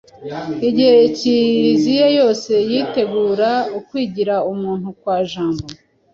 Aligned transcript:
igihe 0.69 0.97
Kiliziya 1.17 2.07
yose 2.19 2.51
yitegura 2.71 3.51
ukwigira 3.79 4.35
umuntu 4.51 4.87
kwa 4.99 5.17
Jambo, 5.31 5.65